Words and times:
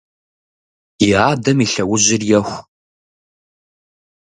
И 1.07 1.09
адэм 1.29 1.57
и 1.65 1.67
лъэужьыр 1.71 2.21
еху. 2.39 2.57